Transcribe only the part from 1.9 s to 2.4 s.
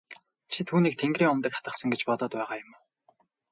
гэж бодоод